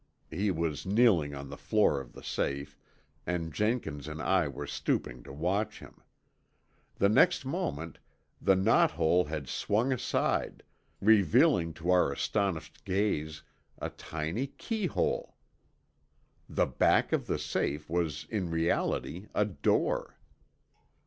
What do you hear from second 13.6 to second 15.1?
a tiny key